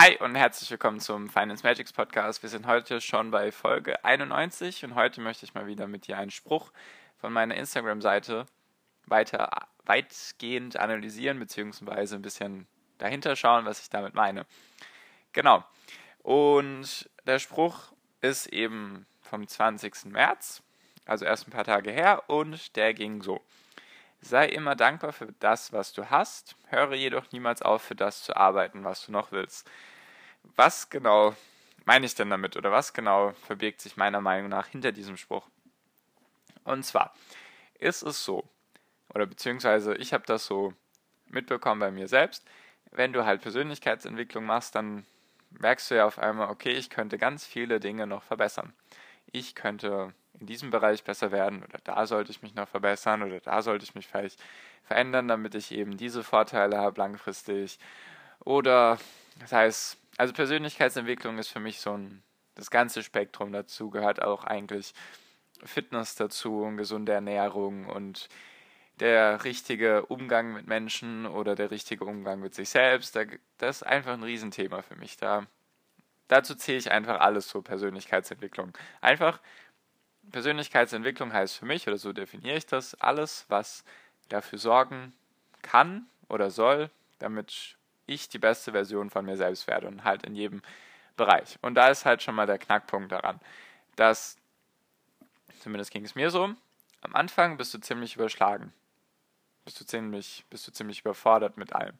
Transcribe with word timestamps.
Hi 0.00 0.16
und 0.20 0.36
herzlich 0.36 0.70
willkommen 0.70 1.00
zum 1.00 1.28
Finance 1.28 1.64
Magics 1.64 1.92
Podcast. 1.92 2.40
Wir 2.44 2.48
sind 2.48 2.68
heute 2.68 3.00
schon 3.00 3.32
bei 3.32 3.50
Folge 3.50 4.04
91 4.04 4.84
und 4.84 4.94
heute 4.94 5.20
möchte 5.20 5.44
ich 5.44 5.54
mal 5.54 5.66
wieder 5.66 5.88
mit 5.88 6.06
dir 6.06 6.18
einen 6.18 6.30
Spruch 6.30 6.70
von 7.16 7.32
meiner 7.32 7.56
Instagram-Seite 7.56 8.46
weiter 9.06 9.50
weitgehend 9.86 10.76
analysieren 10.76 11.40
beziehungsweise 11.40 12.14
ein 12.14 12.22
bisschen 12.22 12.68
dahinter 12.98 13.34
schauen, 13.34 13.64
was 13.64 13.80
ich 13.82 13.90
damit 13.90 14.14
meine. 14.14 14.46
Genau. 15.32 15.64
Und 16.22 17.10
der 17.26 17.40
Spruch 17.40 17.92
ist 18.20 18.46
eben 18.46 19.04
vom 19.20 19.48
20. 19.48 20.12
März, 20.12 20.62
also 21.06 21.24
erst 21.24 21.48
ein 21.48 21.50
paar 21.50 21.64
Tage 21.64 21.90
her 21.90 22.22
und 22.28 22.76
der 22.76 22.94
ging 22.94 23.20
so. 23.20 23.40
Sei 24.20 24.46
immer 24.48 24.74
dankbar 24.74 25.12
für 25.12 25.32
das, 25.38 25.72
was 25.72 25.92
du 25.92 26.10
hast, 26.10 26.56
höre 26.68 26.94
jedoch 26.94 27.30
niemals 27.32 27.62
auf, 27.62 27.82
für 27.82 27.94
das 27.94 28.22
zu 28.22 28.36
arbeiten, 28.36 28.84
was 28.84 29.06
du 29.06 29.12
noch 29.12 29.32
willst. 29.32 29.70
Was 30.56 30.90
genau 30.90 31.34
meine 31.84 32.04
ich 32.04 32.14
denn 32.14 32.30
damit 32.30 32.56
oder 32.56 32.72
was 32.72 32.92
genau 32.92 33.32
verbirgt 33.46 33.80
sich 33.80 33.96
meiner 33.96 34.20
Meinung 34.20 34.50
nach 34.50 34.66
hinter 34.66 34.92
diesem 34.92 35.16
Spruch? 35.16 35.48
Und 36.64 36.84
zwar 36.84 37.14
ist 37.78 38.02
es 38.02 38.24
so, 38.24 38.44
oder 39.14 39.26
beziehungsweise 39.26 39.94
ich 39.94 40.12
habe 40.12 40.24
das 40.26 40.44
so 40.44 40.74
mitbekommen 41.26 41.80
bei 41.80 41.90
mir 41.90 42.08
selbst, 42.08 42.44
wenn 42.90 43.12
du 43.12 43.24
halt 43.24 43.40
Persönlichkeitsentwicklung 43.42 44.44
machst, 44.44 44.74
dann 44.74 45.06
merkst 45.50 45.90
du 45.90 45.94
ja 45.94 46.06
auf 46.06 46.18
einmal, 46.18 46.50
okay, 46.50 46.72
ich 46.72 46.90
könnte 46.90 47.18
ganz 47.18 47.46
viele 47.46 47.80
Dinge 47.80 48.06
noch 48.06 48.22
verbessern. 48.22 48.72
Ich 49.32 49.54
könnte 49.54 50.14
in 50.40 50.46
diesem 50.46 50.70
Bereich 50.70 51.04
besser 51.04 51.32
werden 51.32 51.62
oder 51.62 51.78
da 51.84 52.06
sollte 52.06 52.30
ich 52.30 52.42
mich 52.42 52.54
noch 52.54 52.68
verbessern 52.68 53.22
oder 53.22 53.40
da 53.40 53.62
sollte 53.62 53.84
ich 53.84 53.94
mich 53.94 54.06
vielleicht 54.06 54.42
verändern, 54.84 55.28
damit 55.28 55.54
ich 55.54 55.72
eben 55.72 55.96
diese 55.96 56.22
Vorteile 56.22 56.78
habe 56.78 56.98
langfristig. 56.98 57.78
Oder 58.44 58.98
das 59.40 59.52
heißt, 59.52 59.98
also 60.16 60.32
Persönlichkeitsentwicklung 60.32 61.38
ist 61.38 61.48
für 61.48 61.60
mich 61.60 61.80
so 61.80 61.92
ein, 61.92 62.22
das 62.54 62.70
ganze 62.70 63.02
Spektrum 63.02 63.52
dazu, 63.52 63.90
gehört 63.90 64.22
auch 64.22 64.44
eigentlich 64.44 64.94
Fitness 65.64 66.14
dazu 66.14 66.62
und 66.62 66.76
gesunde 66.76 67.12
Ernährung 67.12 67.86
und 67.86 68.28
der 69.00 69.44
richtige 69.44 70.06
Umgang 70.06 70.52
mit 70.52 70.66
Menschen 70.66 71.26
oder 71.26 71.54
der 71.54 71.70
richtige 71.70 72.04
Umgang 72.04 72.40
mit 72.40 72.54
sich 72.54 72.68
selbst, 72.68 73.16
das 73.58 73.76
ist 73.76 73.82
einfach 73.84 74.12
ein 74.12 74.22
Riesenthema 74.22 74.82
für 74.82 74.96
mich. 74.96 75.16
Da, 75.16 75.46
dazu 76.28 76.54
zähle 76.54 76.78
ich 76.78 76.90
einfach 76.90 77.20
alles 77.20 77.48
zur 77.48 77.64
Persönlichkeitsentwicklung. 77.64 78.72
Einfach 79.00 79.40
Persönlichkeitsentwicklung 80.30 81.32
heißt 81.32 81.56
für 81.56 81.66
mich, 81.66 81.88
oder 81.88 81.98
so 81.98 82.12
definiere 82.12 82.56
ich 82.56 82.66
das, 82.66 82.94
alles, 82.96 83.46
was 83.48 83.84
dafür 84.28 84.58
sorgen 84.58 85.14
kann 85.62 86.06
oder 86.28 86.50
soll, 86.50 86.90
damit 87.18 87.76
ich 88.06 88.28
die 88.28 88.38
beste 88.38 88.72
Version 88.72 89.10
von 89.10 89.24
mir 89.24 89.36
selbst 89.36 89.66
werde 89.66 89.88
und 89.88 90.04
halt 90.04 90.24
in 90.24 90.34
jedem 90.34 90.62
Bereich. 91.16 91.58
Und 91.62 91.74
da 91.74 91.88
ist 91.88 92.04
halt 92.04 92.22
schon 92.22 92.34
mal 92.34 92.46
der 92.46 92.58
Knackpunkt 92.58 93.10
daran, 93.10 93.40
dass, 93.96 94.36
zumindest 95.60 95.90
ging 95.90 96.04
es 96.04 96.14
mir 96.14 96.30
so, 96.30 96.54
am 97.00 97.14
Anfang 97.14 97.56
bist 97.56 97.74
du 97.74 97.78
ziemlich 97.78 98.16
überschlagen. 98.16 98.72
Bist 99.64 99.80
du 99.80 99.84
ziemlich, 99.84 100.44
bist 100.50 100.66
du 100.66 100.72
ziemlich 100.72 101.00
überfordert 101.00 101.56
mit 101.56 101.74
allem. 101.74 101.94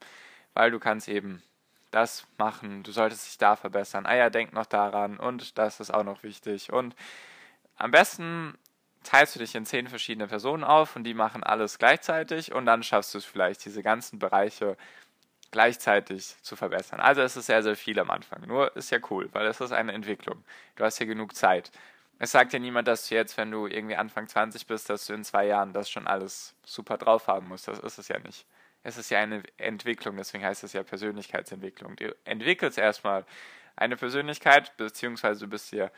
Weil 0.53 0.71
du 0.71 0.79
kannst 0.79 1.07
eben 1.07 1.43
das 1.91 2.27
machen, 2.37 2.83
du 2.83 2.91
solltest 2.91 3.27
dich 3.27 3.37
da 3.37 3.55
verbessern. 3.55 4.05
Ah 4.05 4.15
ja, 4.15 4.29
denk 4.29 4.53
noch 4.53 4.65
daran 4.65 5.17
und 5.17 5.57
das 5.57 5.79
ist 5.79 5.93
auch 5.93 6.03
noch 6.03 6.23
wichtig. 6.23 6.71
Und 6.71 6.95
am 7.75 7.91
besten 7.91 8.57
teilst 9.03 9.35
du 9.35 9.39
dich 9.39 9.55
in 9.55 9.65
zehn 9.65 9.87
verschiedene 9.87 10.27
Personen 10.27 10.63
auf 10.63 10.95
und 10.95 11.03
die 11.03 11.13
machen 11.13 11.43
alles 11.43 11.79
gleichzeitig 11.79 12.53
und 12.53 12.65
dann 12.65 12.83
schaffst 12.83 13.13
du 13.13 13.17
es 13.17 13.25
vielleicht, 13.25 13.65
diese 13.65 13.81
ganzen 13.81 14.19
Bereiche 14.19 14.77
gleichzeitig 15.51 16.35
zu 16.41 16.55
verbessern. 16.55 16.99
Also 16.99 17.21
es 17.21 17.35
ist 17.35 17.47
sehr, 17.47 17.63
sehr 17.63 17.75
viel 17.75 17.99
am 17.99 18.11
Anfang. 18.11 18.45
Nur 18.45 18.75
ist 18.75 18.91
ja 18.91 18.99
cool, 19.09 19.29
weil 19.33 19.47
es 19.47 19.61
ist 19.61 19.71
eine 19.71 19.93
Entwicklung. 19.93 20.43
Du 20.75 20.83
hast 20.83 20.97
hier 20.97 21.07
genug 21.07 21.35
Zeit. 21.35 21.71
Es 22.19 22.31
sagt 22.31 22.53
ja 22.53 22.59
niemand, 22.59 22.87
dass 22.87 23.07
du 23.07 23.15
jetzt, 23.15 23.37
wenn 23.37 23.49
du 23.49 23.65
irgendwie 23.65 23.95
Anfang 23.95 24.27
20 24.27 24.67
bist, 24.67 24.89
dass 24.89 25.05
du 25.07 25.13
in 25.13 25.23
zwei 25.23 25.45
Jahren 25.47 25.73
das 25.73 25.89
schon 25.89 26.05
alles 26.05 26.53
super 26.65 26.97
drauf 26.97 27.27
haben 27.27 27.47
musst. 27.47 27.67
Das 27.67 27.79
ist 27.79 27.97
es 27.97 28.09
ja 28.09 28.19
nicht. 28.19 28.45
Es 28.83 28.97
ist 28.97 29.09
ja 29.09 29.19
eine 29.19 29.43
Entwicklung, 29.57 30.17
deswegen 30.17 30.43
heißt 30.43 30.63
es 30.63 30.73
ja 30.73 30.83
Persönlichkeitsentwicklung. 30.83 31.95
Du 31.95 32.15
entwickelst 32.25 32.77
erstmal 32.77 33.25
eine 33.75 33.97
Persönlichkeit, 33.97 34.75
beziehungsweise 34.77 35.41
du 35.41 35.47
bist 35.47 35.71
dir, 35.71 35.91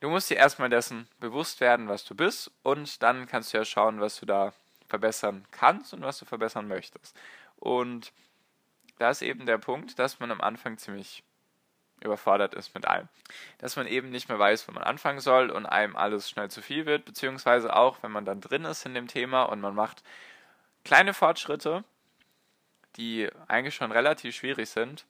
du 0.00 0.08
musst 0.08 0.30
dir 0.30 0.36
erstmal 0.36 0.68
dessen 0.68 1.08
bewusst 1.18 1.60
werden, 1.60 1.88
was 1.88 2.04
du 2.04 2.14
bist, 2.14 2.50
und 2.62 3.02
dann 3.02 3.26
kannst 3.26 3.52
du 3.52 3.58
ja 3.58 3.64
schauen, 3.64 4.00
was 4.00 4.20
du 4.20 4.26
da 4.26 4.52
verbessern 4.88 5.44
kannst 5.50 5.92
und 5.92 6.02
was 6.02 6.18
du 6.18 6.24
verbessern 6.24 6.68
möchtest. 6.68 7.16
Und 7.56 8.12
da 8.98 9.10
ist 9.10 9.22
eben 9.22 9.46
der 9.46 9.58
Punkt, 9.58 9.98
dass 9.98 10.20
man 10.20 10.30
am 10.30 10.40
Anfang 10.40 10.78
ziemlich 10.78 11.22
überfordert 12.02 12.54
ist 12.54 12.74
mit 12.74 12.86
allem. 12.86 13.08
Dass 13.58 13.76
man 13.76 13.86
eben 13.86 14.10
nicht 14.10 14.28
mehr 14.28 14.38
weiß, 14.38 14.66
wo 14.66 14.72
man 14.72 14.82
anfangen 14.82 15.20
soll 15.20 15.50
und 15.50 15.66
einem 15.66 15.96
alles 15.96 16.28
schnell 16.28 16.50
zu 16.50 16.62
viel 16.62 16.86
wird, 16.86 17.04
beziehungsweise 17.04 17.74
auch, 17.76 18.02
wenn 18.02 18.10
man 18.10 18.24
dann 18.24 18.40
drin 18.40 18.64
ist 18.64 18.86
in 18.86 18.94
dem 18.94 19.08
Thema 19.08 19.44
und 19.44 19.60
man 19.60 19.74
macht 19.74 20.02
kleine 20.84 21.14
Fortschritte, 21.14 21.84
die 22.96 23.28
eigentlich 23.48 23.74
schon 23.74 23.92
relativ 23.92 24.34
schwierig 24.34 24.68
sind, 24.68 25.06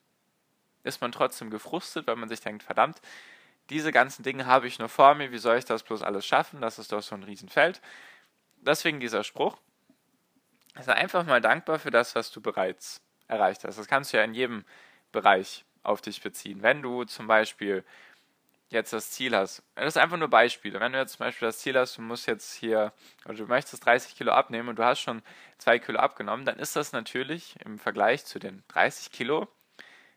ist 0.82 1.00
man 1.00 1.12
trotzdem 1.12 1.50
gefrustet, 1.50 2.06
weil 2.06 2.16
man 2.16 2.28
sich 2.28 2.40
denkt, 2.40 2.62
verdammt, 2.62 3.00
diese 3.68 3.92
ganzen 3.92 4.22
Dinge 4.22 4.46
habe 4.46 4.66
ich 4.66 4.78
nur 4.78 4.88
vor 4.88 5.14
mir, 5.14 5.30
wie 5.30 5.38
soll 5.38 5.58
ich 5.58 5.64
das 5.64 5.82
bloß 5.82 6.02
alles 6.02 6.26
schaffen? 6.26 6.60
Das 6.60 6.78
ist 6.78 6.92
doch 6.92 7.02
so 7.02 7.14
ein 7.14 7.22
Riesenfeld. 7.22 7.80
Deswegen 8.56 9.00
dieser 9.00 9.24
Spruch. 9.24 9.58
Sei 10.80 10.92
einfach 10.92 11.24
mal 11.24 11.40
dankbar 11.40 11.78
für 11.78 11.90
das, 11.90 12.14
was 12.14 12.30
du 12.30 12.40
bereits 12.40 13.00
erreicht 13.28 13.64
hast. 13.64 13.78
Das 13.78 13.86
kannst 13.86 14.12
du 14.12 14.16
ja 14.16 14.24
in 14.24 14.34
jedem 14.34 14.64
Bereich 15.12 15.64
auf 15.82 16.00
dich 16.00 16.20
beziehen. 16.20 16.62
Wenn 16.62 16.82
du 16.82 17.04
zum 17.04 17.26
Beispiel 17.26 17.84
jetzt 18.70 18.92
das 18.92 19.10
Ziel 19.10 19.36
hast, 19.36 19.62
das 19.74 19.88
ist 19.88 19.96
einfach 19.96 20.16
nur 20.16 20.28
Beispiele. 20.28 20.80
Wenn 20.80 20.92
du 20.92 20.98
jetzt 20.98 21.12
zum 21.12 21.26
Beispiel 21.26 21.46
das 21.46 21.58
Ziel 21.58 21.76
hast, 21.76 21.98
du 21.98 22.02
musst 22.02 22.26
jetzt 22.26 22.54
hier, 22.54 22.92
oder 23.24 23.34
du 23.34 23.46
möchtest 23.46 23.84
30 23.84 24.16
Kilo 24.16 24.32
abnehmen 24.32 24.68
und 24.68 24.78
du 24.78 24.84
hast 24.84 25.00
schon 25.00 25.22
2 25.58 25.78
Kilo 25.80 25.98
abgenommen, 25.98 26.46
dann 26.46 26.58
ist 26.58 26.76
das 26.76 26.92
natürlich 26.92 27.56
im 27.64 27.78
Vergleich 27.78 28.24
zu 28.24 28.38
den 28.38 28.62
30 28.68 29.10
Kilo, 29.12 29.48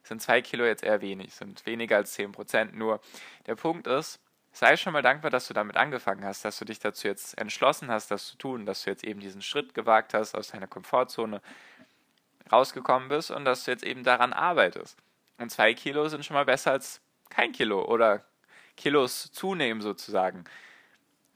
sind 0.03 0.21
2 0.21 0.41
Kilo 0.41 0.65
jetzt 0.65 0.83
eher 0.83 1.01
wenig, 1.01 1.33
sind 1.33 1.65
weniger 1.65 1.97
als 1.97 2.13
10 2.13 2.31
Prozent. 2.31 2.75
Nur 2.75 3.01
der 3.47 3.55
Punkt 3.55 3.87
ist, 3.87 4.19
sei 4.51 4.77
schon 4.77 4.93
mal 4.93 5.01
dankbar, 5.01 5.31
dass 5.31 5.47
du 5.47 5.53
damit 5.53 5.75
angefangen 5.77 6.23
hast, 6.23 6.45
dass 6.45 6.59
du 6.59 6.65
dich 6.65 6.79
dazu 6.79 7.07
jetzt 7.07 7.37
entschlossen 7.37 7.89
hast, 7.89 8.11
das 8.11 8.27
zu 8.27 8.37
tun, 8.37 8.65
dass 8.65 8.83
du 8.83 8.91
jetzt 8.91 9.03
eben 9.03 9.19
diesen 9.19 9.41
Schritt 9.41 9.73
gewagt 9.73 10.13
hast 10.13 10.35
aus 10.35 10.49
deiner 10.49 10.67
Komfortzone, 10.67 11.41
rausgekommen 12.51 13.09
bist 13.09 13.31
und 13.31 13.45
dass 13.45 13.63
du 13.63 13.71
jetzt 13.71 13.83
eben 13.83 14.03
daran 14.03 14.31
arbeitest. 14.33 14.97
Und 15.39 15.49
zwei 15.49 15.73
Kilo 15.73 16.07
sind 16.07 16.23
schon 16.23 16.35
mal 16.35 16.45
besser 16.45 16.71
als 16.71 17.01
kein 17.29 17.51
Kilo 17.51 17.83
oder 17.83 18.23
Kilos 18.75 19.31
zunehmen 19.31 19.81
sozusagen. 19.81 20.43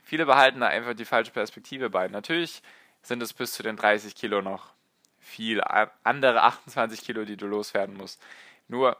Viele 0.04 0.26
behalten 0.26 0.62
da 0.62 0.68
einfach 0.68 0.94
die 0.94 1.06
falsche 1.06 1.32
Perspektive 1.32 1.90
bei. 1.90 2.08
Natürlich 2.08 2.62
sind 3.02 3.22
es 3.22 3.34
bis 3.34 3.54
zu 3.54 3.64
den 3.64 3.76
30 3.76 4.16
Kilo 4.16 4.42
noch 4.42 4.74
viel 5.20 5.62
andere 6.04 6.44
28 6.44 7.02
Kilo, 7.02 7.26
die 7.26 7.38
du 7.38 7.48
loswerden 7.48 7.98
musst. 7.98 8.22
Nur, 8.68 8.98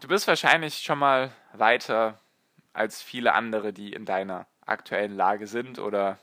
du 0.00 0.08
bist 0.08 0.26
wahrscheinlich 0.26 0.78
schon 0.78 0.98
mal 0.98 1.32
weiter 1.52 2.18
als 2.72 3.02
viele 3.02 3.34
andere, 3.34 3.72
die 3.72 3.92
in 3.92 4.04
deiner 4.04 4.46
aktuellen 4.64 5.14
Lage 5.14 5.46
sind 5.46 5.78
oder 5.78 6.18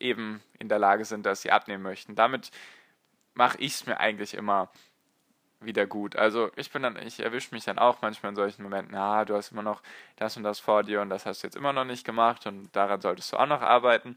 eben 0.00 0.42
in 0.58 0.68
der 0.68 0.78
Lage 0.78 1.04
sind, 1.04 1.26
dass 1.26 1.42
sie 1.42 1.50
abnehmen 1.50 1.82
möchten. 1.82 2.14
Damit 2.14 2.50
mache 3.34 3.58
ich 3.58 3.74
es 3.74 3.86
mir 3.86 4.00
eigentlich 4.00 4.34
immer 4.34 4.70
wieder 5.60 5.86
gut. 5.86 6.16
Also 6.16 6.50
ich 6.56 6.70
bin 6.70 6.82
dann, 6.82 6.96
ich 6.96 7.20
erwische 7.20 7.54
mich 7.54 7.64
dann 7.64 7.78
auch 7.78 8.00
manchmal 8.00 8.30
in 8.30 8.36
solchen 8.36 8.62
Momenten, 8.62 8.94
ah, 8.94 9.24
du 9.24 9.34
hast 9.34 9.52
immer 9.52 9.62
noch 9.62 9.82
das 10.16 10.36
und 10.36 10.44
das 10.44 10.60
vor 10.60 10.82
dir 10.82 11.00
und 11.00 11.10
das 11.10 11.26
hast 11.26 11.42
du 11.42 11.46
jetzt 11.46 11.56
immer 11.56 11.72
noch 11.72 11.84
nicht 11.84 12.04
gemacht 12.04 12.46
und 12.46 12.74
daran 12.74 13.00
solltest 13.00 13.32
du 13.32 13.36
auch 13.36 13.46
noch 13.46 13.62
arbeiten. 13.62 14.16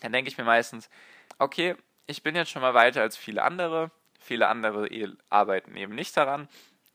Dann 0.00 0.12
denke 0.12 0.28
ich 0.28 0.38
mir 0.38 0.44
meistens, 0.44 0.90
okay, 1.38 1.76
ich 2.06 2.22
bin 2.22 2.34
jetzt 2.34 2.50
schon 2.50 2.62
mal 2.62 2.74
weiter 2.74 3.02
als 3.02 3.16
viele 3.16 3.42
andere. 3.42 3.90
Viele 4.20 4.48
andere 4.48 4.88
arbeiten 5.30 5.76
eben 5.76 5.94
nicht 5.94 6.16
daran, 6.16 6.48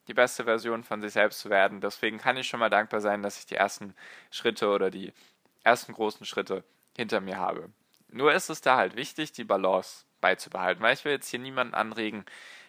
die 0.07 0.13
beste 0.13 0.44
Version 0.44 0.83
von 0.83 1.01
sich 1.01 1.13
selbst 1.13 1.39
zu 1.39 1.50
werden. 1.50 1.80
Deswegen 1.80 2.18
kann 2.18 2.38
ich 2.38 2.48
schon 2.48 2.60
mal 2.60 2.69
dankbar 2.69 3.00
sein, 3.00 3.24
dass 3.24 3.39
ich 3.39 3.45
die 3.45 3.56
ersten 3.56 3.95
Schritte 4.30 4.69
oder 4.69 4.92
die 4.92 5.13
ersten 5.63 5.94
großen 5.94 6.25
Schritte 6.25 6.63
hinter 6.95 7.22
mir 7.22 7.38
habe. 7.38 7.69
Nur 8.10 8.33
ist 8.33 8.50
es 8.50 8.60
da 8.62 8.75
halt 8.75 8.95
wichtig, 8.95 9.31
die 9.31 9.45
Balance 9.45 10.06
beizubehalten, 10.19 10.83
weil 10.83 10.94
ich 10.94 11.06
will 11.06 11.13
jetzt 11.13 11.30
hier 11.30 11.39
niemanden 11.39 11.74
anregen, 11.74 12.25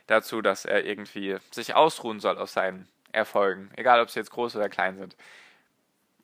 dazu, 0.06 0.42
dass 0.42 0.64
er 0.64 0.84
irgendwie 0.84 1.36
sich 1.50 1.74
ausruhen 1.74 2.20
soll 2.20 2.38
auf 2.38 2.50
seinen 2.50 2.88
Erfolgen, 3.12 3.70
egal 3.76 4.00
ob 4.00 4.10
sie 4.10 4.20
jetzt 4.20 4.30
groß 4.30 4.56
oder 4.56 4.68
klein 4.68 4.96
sind. 4.96 5.16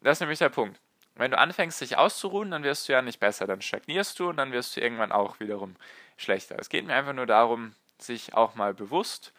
Das 0.01 0.17
ist 0.17 0.21
nämlich 0.21 0.39
der 0.39 0.49
Punkt. 0.49 0.81
Wenn 1.15 1.33
du 1.33 1.39
anfängst, 1.39 1.81
dich 1.81 1.99
auszuruhen, 1.99 2.53
dann 2.53 2.63
wirst 2.63 2.89
du 2.89 2.93
ja 2.93 3.03
nicht 3.03 3.19
besser, 3.19 3.47
dann 3.47 3.61
stagnierst 3.61 4.19
du 4.21 4.29
und 4.29 4.37
dann 4.37 4.53
wirst 4.53 4.77
du 4.77 4.81
irgendwann 4.81 5.11
auch 5.11 5.41
wiederum 5.41 5.75
schlechter. 6.17 6.57
Es 6.59 6.69
geht 6.69 6.87
mir 6.87 6.95
einfach 6.95 7.13
nur 7.13 7.27
darum, 7.27 7.75
sich 7.99 8.35
auch 8.35 8.55
mal 8.55 8.73
bewusst 8.73 9.33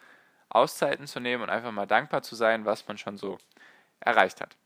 Auszeiten 0.50 1.06
zu 1.06 1.20
nehmen 1.20 1.42
und 1.42 1.50
einfach 1.50 1.72
mal 1.72 1.86
dankbar 1.86 2.22
zu 2.22 2.34
sein, 2.34 2.66
was 2.66 2.86
man 2.86 2.98
schon 2.98 3.16
so 3.16 3.38
erreicht 4.00 4.40
hat. 4.40 4.56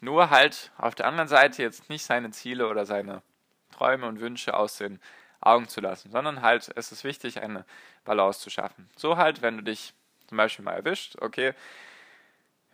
Nur 0.00 0.30
halt 0.30 0.72
auf 0.76 0.94
der 0.94 1.06
anderen 1.06 1.28
Seite 1.28 1.62
jetzt 1.62 1.88
nicht 1.88 2.04
seine 2.04 2.30
Ziele 2.30 2.68
oder 2.68 2.84
seine 2.84 3.22
Träume 3.70 4.06
und 4.06 4.20
Wünsche 4.20 4.54
aus 4.54 4.78
den 4.78 5.00
Augen 5.40 5.68
zu 5.68 5.80
lassen, 5.80 6.10
sondern 6.10 6.42
halt, 6.42 6.70
es 6.76 6.92
ist 6.92 7.04
wichtig, 7.04 7.40
eine 7.40 7.64
Balance 8.04 8.40
zu 8.40 8.50
schaffen. 8.50 8.88
So 8.96 9.16
halt, 9.16 9.42
wenn 9.42 9.58
du 9.58 9.62
dich 9.62 9.94
zum 10.26 10.36
Beispiel 10.38 10.64
mal 10.64 10.74
erwischt, 10.74 11.16
okay, 11.20 11.54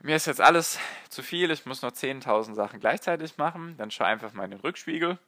mir 0.01 0.17
ist 0.17 0.27
jetzt 0.27 0.41
alles 0.41 0.79
zu 1.09 1.23
viel, 1.23 1.51
ich 1.51 1.67
muss 1.67 1.83
noch 1.83 1.93
10.000 1.93 2.55
Sachen 2.55 2.81
gleichzeitig 2.81 3.39
machen, 3.39 3.77
dann 3.77 3.91
schau 3.91 4.05
einfach 4.05 4.33
mal 4.33 4.45
in 4.45 4.51
den 4.53 4.61
Rückspiegel, 4.61 5.19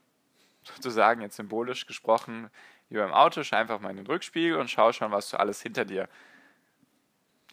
sozusagen 0.65 1.21
jetzt 1.21 1.37
symbolisch 1.37 1.87
gesprochen, 1.87 2.51
wie 2.89 2.97
beim 2.97 3.13
Auto, 3.13 3.43
schau 3.43 3.57
einfach 3.57 3.81
mal 3.81 3.91
in 3.91 3.99
den 3.99 4.07
Rückspiegel 4.07 4.59
und 4.59 4.71
schau 4.71 4.93
schon, 4.93 5.13
was 5.13 5.31
du 5.31 5.39
alles 5.39 5.63
hinter 5.63 5.85
dir 5.85 6.09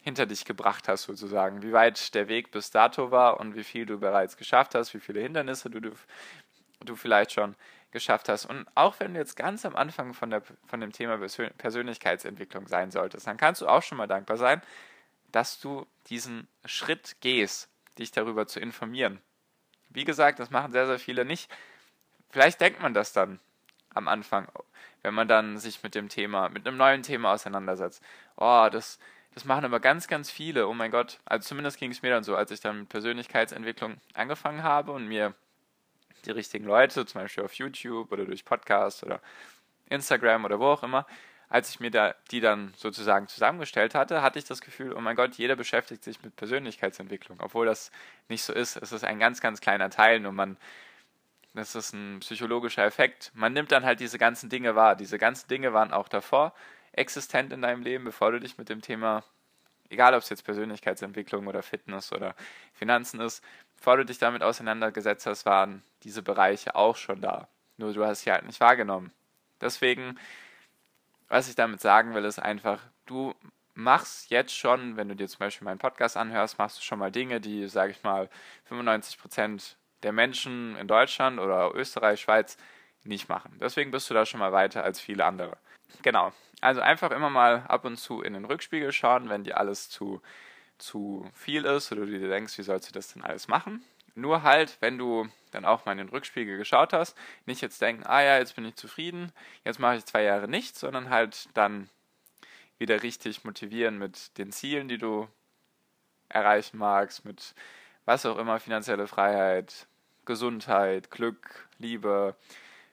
hinter 0.02 0.26
dich 0.26 0.44
gebracht 0.44 0.88
hast, 0.88 1.04
sozusagen, 1.04 1.62
wie 1.62 1.72
weit 1.72 2.14
der 2.14 2.28
Weg 2.28 2.50
bis 2.50 2.70
dato 2.70 3.10
war 3.10 3.38
und 3.38 3.54
wie 3.54 3.64
viel 3.64 3.86
du 3.86 3.98
bereits 3.98 4.36
geschafft 4.36 4.74
hast, 4.74 4.92
wie 4.94 5.00
viele 5.00 5.20
Hindernisse 5.20 5.70
du, 5.70 5.80
du, 5.80 5.92
du 6.80 6.96
vielleicht 6.96 7.32
schon 7.32 7.54
geschafft 7.92 8.28
hast. 8.28 8.46
Und 8.46 8.66
auch 8.74 8.98
wenn 8.98 9.14
du 9.14 9.20
jetzt 9.20 9.36
ganz 9.36 9.64
am 9.64 9.76
Anfang 9.76 10.14
von, 10.14 10.30
der, 10.30 10.42
von 10.66 10.80
dem 10.80 10.92
Thema 10.92 11.18
Persönlichkeitsentwicklung 11.18 12.66
sein 12.66 12.90
solltest, 12.90 13.26
dann 13.26 13.36
kannst 13.36 13.60
du 13.60 13.68
auch 13.68 13.82
schon 13.82 13.98
mal 13.98 14.08
dankbar 14.08 14.36
sein, 14.36 14.62
dass 15.30 15.60
du 15.60 15.86
diesen 16.08 16.48
Schritt 16.64 17.16
gehst, 17.20 17.68
dich 17.98 18.10
darüber 18.10 18.46
zu 18.46 18.60
informieren. 18.60 19.20
Wie 19.90 20.04
gesagt, 20.04 20.38
das 20.38 20.50
machen 20.50 20.72
sehr, 20.72 20.86
sehr 20.86 20.98
viele 20.98 21.24
nicht. 21.24 21.50
Vielleicht 22.30 22.60
denkt 22.60 22.80
man 22.80 22.94
das 22.94 23.12
dann 23.12 23.38
am 23.94 24.08
Anfang, 24.08 24.48
wenn 25.02 25.12
man 25.14 25.28
dann 25.28 25.58
sich 25.58 25.82
mit 25.82 25.94
dem 25.94 26.08
Thema, 26.08 26.48
mit 26.48 26.66
einem 26.66 26.78
neuen 26.78 27.02
Thema 27.02 27.32
auseinandersetzt. 27.32 28.02
Oh, 28.36 28.68
das, 28.72 28.98
das 29.34 29.44
machen 29.44 29.66
aber 29.66 29.80
ganz, 29.80 30.08
ganz 30.08 30.30
viele. 30.30 30.66
Oh 30.66 30.74
mein 30.74 30.90
Gott. 30.90 31.18
Also 31.26 31.48
zumindest 31.48 31.78
ging 31.78 31.90
es 31.90 32.00
mir 32.00 32.10
dann 32.10 32.24
so, 32.24 32.34
als 32.34 32.50
ich 32.50 32.60
dann 32.60 32.80
mit 32.80 32.88
Persönlichkeitsentwicklung 32.88 33.98
angefangen 34.14 34.62
habe 34.62 34.92
und 34.92 35.06
mir 35.06 35.34
die 36.26 36.30
richtigen 36.30 36.64
Leute, 36.64 37.06
zum 37.06 37.20
Beispiel 37.20 37.44
auf 37.44 37.54
YouTube 37.54 38.10
oder 38.12 38.24
durch 38.24 38.44
Podcast 38.44 39.04
oder 39.04 39.20
Instagram 39.88 40.44
oder 40.44 40.58
wo 40.58 40.66
auch 40.66 40.82
immer, 40.82 41.06
als 41.48 41.68
ich 41.68 41.80
mir 41.80 41.90
da, 41.90 42.14
die 42.30 42.40
dann 42.40 42.72
sozusagen 42.76 43.28
zusammengestellt 43.28 43.94
hatte, 43.94 44.22
hatte 44.22 44.38
ich 44.38 44.46
das 44.46 44.62
Gefühl, 44.62 44.94
oh 44.94 45.00
mein 45.00 45.16
Gott, 45.16 45.34
jeder 45.34 45.54
beschäftigt 45.54 46.02
sich 46.02 46.22
mit 46.22 46.34
Persönlichkeitsentwicklung, 46.34 47.40
obwohl 47.42 47.66
das 47.66 47.90
nicht 48.28 48.42
so 48.42 48.54
ist. 48.54 48.76
Es 48.76 48.90
ist 48.90 49.04
ein 49.04 49.18
ganz, 49.18 49.42
ganz 49.42 49.60
kleiner 49.60 49.90
Teil, 49.90 50.20
nur 50.20 50.32
man, 50.32 50.56
das 51.52 51.74
ist 51.74 51.92
ein 51.92 52.20
psychologischer 52.20 52.86
Effekt. 52.86 53.32
Man 53.34 53.52
nimmt 53.52 53.70
dann 53.70 53.84
halt 53.84 54.00
diese 54.00 54.16
ganzen 54.16 54.48
Dinge 54.48 54.74
wahr. 54.76 54.96
Diese 54.96 55.18
ganzen 55.18 55.48
Dinge 55.48 55.74
waren 55.74 55.92
auch 55.92 56.08
davor 56.08 56.54
existent 56.92 57.52
in 57.52 57.60
deinem 57.60 57.82
Leben, 57.82 58.04
bevor 58.04 58.32
du 58.32 58.40
dich 58.40 58.56
mit 58.56 58.70
dem 58.70 58.80
Thema, 58.80 59.22
egal 59.92 60.14
ob 60.14 60.22
es 60.22 60.28
jetzt 60.30 60.44
Persönlichkeitsentwicklung 60.44 61.46
oder 61.46 61.62
Fitness 61.62 62.12
oder 62.12 62.34
Finanzen 62.72 63.20
ist, 63.20 63.44
bevor 63.76 63.98
du 63.98 64.04
dich 64.04 64.18
damit 64.18 64.42
auseinandergesetzt 64.42 65.26
hast, 65.26 65.46
waren 65.46 65.82
diese 66.02 66.22
Bereiche 66.22 66.74
auch 66.74 66.96
schon 66.96 67.20
da. 67.20 67.48
Nur 67.76 67.92
du 67.92 68.04
hast 68.04 68.22
sie 68.22 68.32
halt 68.32 68.46
nicht 68.46 68.60
wahrgenommen. 68.60 69.12
Deswegen, 69.60 70.18
was 71.28 71.48
ich 71.48 71.54
damit 71.54 71.80
sagen 71.80 72.14
will, 72.14 72.24
ist 72.24 72.38
einfach, 72.38 72.80
du 73.06 73.34
machst 73.74 74.30
jetzt 74.30 74.56
schon, 74.56 74.96
wenn 74.96 75.08
du 75.08 75.16
dir 75.16 75.28
zum 75.28 75.38
Beispiel 75.38 75.64
meinen 75.64 75.78
Podcast 75.78 76.16
anhörst, 76.16 76.58
machst 76.58 76.78
du 76.78 76.82
schon 76.82 76.98
mal 76.98 77.12
Dinge, 77.12 77.40
die, 77.40 77.68
sage 77.68 77.92
ich 77.92 78.02
mal, 78.02 78.28
95 78.64 79.18
Prozent 79.18 79.76
der 80.02 80.12
Menschen 80.12 80.76
in 80.76 80.88
Deutschland 80.88 81.38
oder 81.38 81.74
Österreich, 81.74 82.20
Schweiz 82.20 82.56
nicht 83.04 83.28
machen. 83.28 83.56
Deswegen 83.60 83.90
bist 83.90 84.10
du 84.10 84.14
da 84.14 84.26
schon 84.26 84.40
mal 84.40 84.52
weiter 84.52 84.84
als 84.84 85.00
viele 85.00 85.24
andere. 85.24 85.56
Genau. 86.02 86.32
Also 86.60 86.80
einfach 86.80 87.10
immer 87.10 87.30
mal 87.30 87.64
ab 87.68 87.84
und 87.84 87.96
zu 87.96 88.22
in 88.22 88.34
den 88.34 88.44
Rückspiegel 88.44 88.92
schauen, 88.92 89.28
wenn 89.28 89.44
dir 89.44 89.58
alles 89.58 89.90
zu 89.90 90.22
zu 90.82 91.30
viel 91.32 91.64
ist 91.64 91.92
oder 91.92 92.06
du 92.06 92.18
dir 92.18 92.28
denkst, 92.28 92.58
wie 92.58 92.62
sollst 92.62 92.88
du 92.88 92.92
das 92.92 93.12
denn 93.12 93.22
alles 93.22 93.48
machen. 93.48 93.84
Nur 94.14 94.42
halt, 94.42 94.76
wenn 94.80 94.98
du 94.98 95.28
dann 95.52 95.64
auch 95.64 95.86
mal 95.86 95.92
in 95.92 95.98
den 95.98 96.08
Rückspiegel 96.08 96.58
geschaut 96.58 96.92
hast, 96.92 97.16
nicht 97.46 97.62
jetzt 97.62 97.80
denken, 97.80 98.04
ah 98.04 98.20
ja, 98.20 98.38
jetzt 98.38 98.56
bin 98.56 98.64
ich 98.64 98.74
zufrieden, 98.74 99.32
jetzt 99.64 99.78
mache 99.78 99.96
ich 99.96 100.04
zwei 100.04 100.22
Jahre 100.22 100.48
nichts, 100.48 100.80
sondern 100.80 101.08
halt 101.08 101.48
dann 101.54 101.88
wieder 102.78 103.02
richtig 103.02 103.44
motivieren 103.44 103.98
mit 103.98 104.36
den 104.38 104.52
Zielen, 104.52 104.88
die 104.88 104.98
du 104.98 105.28
erreichen 106.28 106.78
magst, 106.78 107.24
mit 107.24 107.54
was 108.04 108.26
auch 108.26 108.36
immer, 108.36 108.58
finanzielle 108.58 109.06
Freiheit, 109.06 109.86
Gesundheit, 110.24 111.10
Glück, 111.10 111.68
Liebe, 111.78 112.34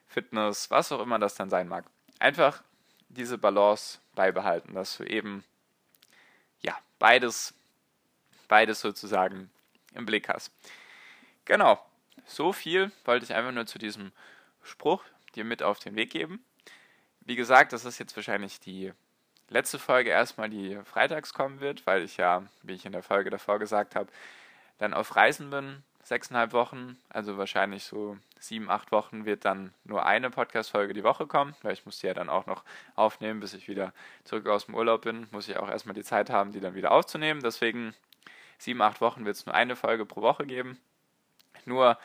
Fitness, 0.06 0.70
was 0.70 0.92
auch 0.92 1.00
immer 1.00 1.18
das 1.18 1.34
dann 1.34 1.50
sein 1.50 1.68
mag. 1.68 1.84
Einfach 2.18 2.62
diese 3.10 3.38
Balance 3.38 3.98
beibehalten, 4.14 4.74
dass 4.74 4.96
du 4.96 5.04
eben 5.04 5.44
ja 6.62 6.76
beides 6.98 7.54
beides 8.50 8.80
sozusagen 8.80 9.48
im 9.94 10.04
Blick 10.04 10.28
hast. 10.28 10.52
Genau, 11.46 11.82
so 12.26 12.52
viel 12.52 12.92
wollte 13.06 13.24
ich 13.24 13.32
einfach 13.32 13.52
nur 13.52 13.64
zu 13.64 13.78
diesem 13.78 14.12
Spruch 14.62 15.02
dir 15.34 15.44
mit 15.44 15.62
auf 15.62 15.78
den 15.78 15.96
Weg 15.96 16.10
geben. 16.10 16.44
Wie 17.20 17.36
gesagt, 17.36 17.72
das 17.72 17.86
ist 17.86 17.98
jetzt 17.98 18.14
wahrscheinlich 18.16 18.60
die 18.60 18.92
letzte 19.48 19.78
Folge 19.78 20.10
erstmal, 20.10 20.50
die 20.50 20.78
freitags 20.84 21.32
kommen 21.32 21.60
wird, 21.60 21.86
weil 21.86 22.02
ich 22.02 22.18
ja, 22.18 22.44
wie 22.62 22.74
ich 22.74 22.84
in 22.84 22.92
der 22.92 23.02
Folge 23.02 23.30
davor 23.30 23.58
gesagt 23.58 23.94
habe, 23.94 24.10
dann 24.78 24.92
auf 24.92 25.16
Reisen 25.16 25.50
bin, 25.50 25.82
sechseinhalb 26.10 26.52
Wochen, 26.52 26.98
also 27.08 27.38
wahrscheinlich 27.38 27.84
so 27.84 28.16
sieben, 28.36 28.68
acht 28.68 28.90
Wochen 28.90 29.26
wird 29.26 29.44
dann 29.44 29.72
nur 29.84 30.04
eine 30.04 30.28
Podcast-Folge 30.28 30.92
die 30.92 31.04
Woche 31.04 31.28
kommen, 31.28 31.54
weil 31.62 31.72
ich 31.72 31.86
muss 31.86 32.00
die 32.00 32.08
ja 32.08 32.14
dann 32.14 32.28
auch 32.28 32.46
noch 32.46 32.64
aufnehmen, 32.96 33.38
bis 33.38 33.54
ich 33.54 33.68
wieder 33.68 33.92
zurück 34.24 34.48
aus 34.48 34.66
dem 34.66 34.74
Urlaub 34.74 35.02
bin, 35.02 35.28
muss 35.30 35.48
ich 35.48 35.56
auch 35.56 35.70
erstmal 35.70 35.94
die 35.94 36.02
Zeit 36.02 36.28
haben, 36.28 36.50
die 36.50 36.58
dann 36.58 36.74
wieder 36.74 36.90
aufzunehmen. 36.90 37.40
Deswegen 37.44 37.94
sieben, 38.58 38.82
acht 38.82 39.00
Wochen 39.00 39.24
wird 39.24 39.36
es 39.36 39.46
nur 39.46 39.54
eine 39.54 39.76
Folge 39.76 40.04
pro 40.04 40.20
Woche 40.20 40.46
geben. 40.46 40.80
Nur 41.64 41.96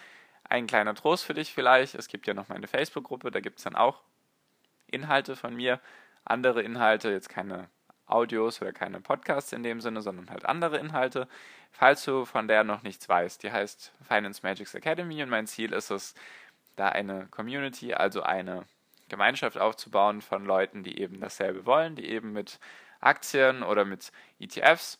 ein 0.43 0.67
kleiner 0.67 0.93
Trost 0.93 1.23
für 1.23 1.33
dich 1.33 1.51
vielleicht. 1.51 1.95
Es 1.95 2.07
gibt 2.07 2.27
ja 2.27 2.35
noch 2.35 2.47
meine 2.47 2.67
Facebook-Gruppe, 2.67 3.31
da 3.31 3.39
gibt 3.39 3.57
es 3.57 3.63
dann 3.63 3.75
auch 3.75 4.03
Inhalte 4.85 5.35
von 5.35 5.55
mir, 5.55 5.79
andere 6.23 6.61
Inhalte, 6.61 7.09
jetzt 7.09 7.29
keine 7.29 7.69
Audios 8.07 8.61
oder 8.61 8.71
keine 8.71 9.01
Podcasts 9.01 9.51
in 9.53 9.63
dem 9.63 9.81
Sinne, 9.81 10.01
sondern 10.01 10.29
halt 10.29 10.45
andere 10.45 10.77
Inhalte. 10.77 11.27
Falls 11.71 12.05
du 12.05 12.25
von 12.25 12.47
der 12.47 12.63
noch 12.63 12.83
nichts 12.83 13.09
weißt, 13.09 13.43
die 13.43 13.51
heißt 13.51 13.93
Finance 14.07 14.41
Magics 14.43 14.75
Academy 14.75 15.21
und 15.23 15.29
mein 15.29 15.47
Ziel 15.47 15.73
ist 15.73 15.91
es, 15.91 16.13
da 16.75 16.89
eine 16.89 17.27
Community, 17.27 17.93
also 17.93 18.21
eine 18.21 18.65
Gemeinschaft 19.09 19.57
aufzubauen 19.57 20.21
von 20.21 20.45
Leuten, 20.45 20.83
die 20.83 20.99
eben 20.99 21.19
dasselbe 21.19 21.65
wollen, 21.65 21.95
die 21.95 22.09
eben 22.09 22.33
mit 22.33 22.59
Aktien 22.99 23.63
oder 23.63 23.85
mit 23.85 24.11
ETFs 24.39 24.99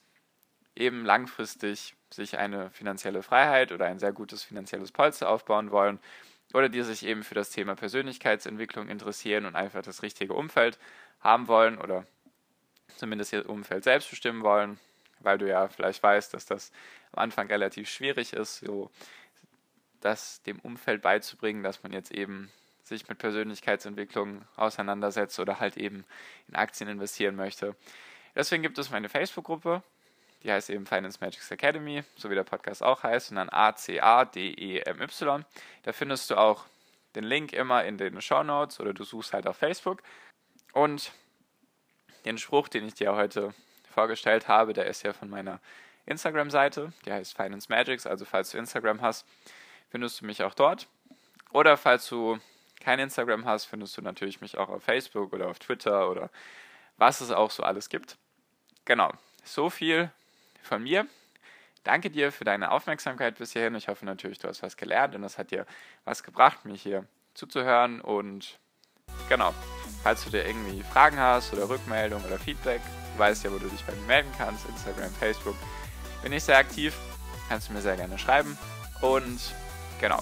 eben 0.76 1.06
langfristig 1.06 1.96
sich 2.10 2.38
eine 2.38 2.70
finanzielle 2.70 3.24
Freiheit 3.24 3.72
oder 3.72 3.86
ein 3.86 4.00
sehr 4.00 4.14
gutes 4.14 4.44
finanzielles 4.44 4.92
Polster 4.92 5.30
aufbauen 5.30 5.72
wollen 5.72 6.00
oder 6.54 6.70
die 6.70 6.84
sich 6.84 7.06
eben 7.06 7.24
für 7.24 7.36
das 7.36 7.50
Thema 7.50 7.76
Persönlichkeitsentwicklung 7.76 8.90
interessieren 8.90 9.46
und 9.46 9.56
einfach 9.56 9.82
das 9.82 10.04
richtige 10.04 10.34
Umfeld 10.34 10.78
haben 11.20 11.48
wollen 11.48 11.78
oder 11.78 12.06
zumindest 12.96 13.34
ihr 13.34 13.50
Umfeld 13.50 13.84
selbst 13.84 14.10
bestimmen 14.10 14.44
wollen, 14.44 14.80
weil 15.20 15.38
du 15.38 15.48
ja 15.48 15.68
vielleicht 15.68 16.02
weißt, 16.02 16.34
dass 16.34 16.46
das 16.46 16.72
am 17.12 17.24
Anfang 17.24 17.48
relativ 17.48 17.90
schwierig 17.90 18.34
ist, 18.34 18.60
so 18.60 18.90
das 20.02 20.42
dem 20.44 20.60
Umfeld 20.60 21.02
beizubringen, 21.02 21.64
dass 21.64 21.84
man 21.84 21.92
jetzt 21.92 22.12
eben 22.12 22.52
sich 22.84 23.08
mit 23.10 23.18
Persönlichkeitsentwicklung 23.18 24.44
auseinandersetzt 24.56 25.40
oder 25.40 25.60
halt 25.60 25.78
eben 25.78 26.06
in 26.48 26.56
Aktien 26.56 26.88
investieren 26.90 27.36
möchte. 27.36 27.75
Deswegen 28.36 28.62
gibt 28.62 28.78
es 28.78 28.92
meine 28.92 29.10
Facebook-Gruppe, 29.10 29.82
die 30.44 30.52
heißt 30.52 30.70
eben 30.70 30.86
Finance 30.86 31.18
Magics 31.20 31.50
Academy, 31.50 32.04
so 32.18 32.30
wie 32.30 32.36
der 32.36 32.44
Podcast 32.44 32.84
auch 32.84 33.02
heißt, 33.02 33.32
und 33.32 33.38
dann 33.38 33.50
A-C-A-D-E-M-Y. 33.50 35.46
Da 35.84 35.92
findest 35.94 36.30
du 36.30 36.36
auch 36.36 36.66
den 37.16 37.24
Link 37.24 37.54
immer 37.54 37.84
in 37.86 37.98
den 37.98 38.22
Show 38.22 38.44
Notes 38.44 38.80
oder 38.80 38.94
du 38.94 39.04
suchst 39.04 39.34
halt 39.34 39.48
auf 39.48 39.58
Facebook. 39.58 40.04
Und 40.74 41.12
den 42.25 42.38
Spruch, 42.38 42.67
den 42.67 42.86
ich 42.86 42.96
dir 42.96 43.15
heute 43.15 43.53
vorgestellt 43.94 44.48
habe, 44.48 44.74
der 44.74 44.88
ist 44.88 45.03
ja 45.03 45.13
von 45.13 45.29
meiner 45.29 45.60
Instagram-Seite, 46.05 46.91
die 47.05 47.12
heißt 47.12 47.36
Finance 47.36 47.67
Magics, 47.70 48.05
also 48.05 48.25
falls 48.25 48.51
du 48.51 48.58
Instagram 48.58 49.01
hast, 49.01 49.25
findest 49.89 50.22
du 50.22 50.25
mich 50.25 50.44
auch 50.44 50.53
dort. 50.53 50.88
Oder 51.51 51.77
falls 51.77 52.08
du 52.08 52.39
kein 52.79 53.00
Instagram 53.00 53.46
hast, 53.46 53.65
findest 53.65 53.98
du 53.98 54.01
natürlich 54.01 54.41
mich 54.41 54.58
auch 54.58 54.70
auf 54.70 54.84
Facebook 54.84 55.34
oder 55.34 55.48
auf 55.48 55.60
Twitter 55.60 56.10
oder 56.10 56.29
was 56.98 57.22
es 57.22 57.32
auch 57.32 57.51
so 57.51 57.63
alles 57.63 57.89
gibt. 57.89 58.17
Genau, 58.84 59.12
so 59.44 59.70
viel 59.70 60.12
von 60.62 60.84
mir. 60.84 61.08
Danke 61.84 62.10
dir 62.10 62.32
für 62.32 62.44
deine 62.44 62.72
Aufmerksamkeit 62.72 63.38
bis 63.38 63.53
hierhin. 63.53 63.75
Ich 63.75 63.88
hoffe 63.88 64.05
natürlich, 64.05 64.39
du 64.39 64.48
hast 64.48 64.63
was 64.63 64.75
gelernt 64.75 65.15
und 65.15 65.24
es 65.24 65.38
hat 65.38 65.51
dir 65.51 65.65
was 66.03 66.24
gebracht, 66.24 66.65
mich 66.65 66.82
hier 66.82 67.05
zuzuhören. 67.36 68.01
Und 68.01 68.60
genau. 69.30 69.54
Falls 70.04 70.24
du 70.24 70.30
dir 70.30 70.46
irgendwie 70.46 70.84
Fragen 70.84 71.20
hast 71.20 71.52
oder 71.54 71.68
Rückmeldung 71.68 72.24
oder 72.26 72.38
Feedback, 72.38 72.82
du 73.14 73.20
weißt 73.20 73.44
ja, 73.44 73.52
wo 73.52 73.58
du 73.58 73.68
dich 73.68 73.84
bei 73.86 73.94
mir 73.94 74.08
melden 74.08 74.32
kannst. 74.38 74.68
Instagram, 74.68 75.12
Facebook. 75.20 75.56
Bin 76.22 76.32
ich 76.32 76.44
sehr 76.44 76.58
aktiv. 76.58 76.96
Kannst 77.50 77.70
du 77.70 77.74
mir 77.74 77.82
sehr 77.82 77.96
gerne 77.96 78.18
schreiben. 78.18 78.58
Und 79.02 79.40
genau. 80.00 80.22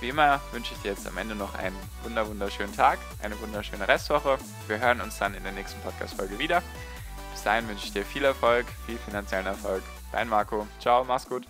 Wie 0.00 0.10
immer 0.10 0.40
wünsche 0.52 0.74
ich 0.74 0.82
dir 0.82 0.92
jetzt 0.92 1.06
am 1.08 1.18
Ende 1.18 1.34
noch 1.34 1.54
einen 1.56 1.76
wunderschönen 2.04 2.74
Tag, 2.74 2.98
eine 3.20 3.38
wunderschöne 3.40 3.88
Restwoche. 3.88 4.38
Wir 4.68 4.78
hören 4.78 5.00
uns 5.00 5.18
dann 5.18 5.34
in 5.34 5.42
der 5.42 5.52
nächsten 5.52 5.80
Podcast-Folge 5.80 6.38
wieder. 6.38 6.62
Bis 7.32 7.42
dahin 7.42 7.68
wünsche 7.68 7.86
ich 7.86 7.92
dir 7.92 8.04
viel 8.04 8.24
Erfolg, 8.24 8.66
viel 8.86 8.98
finanziellen 8.98 9.46
Erfolg. 9.46 9.82
Dein 10.12 10.28
Marco. 10.28 10.68
Ciao, 10.78 11.04
mach's 11.04 11.28
gut. 11.28 11.46